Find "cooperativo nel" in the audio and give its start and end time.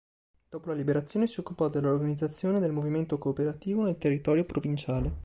3.19-3.99